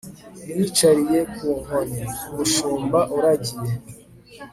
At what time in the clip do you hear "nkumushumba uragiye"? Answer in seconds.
2.13-3.71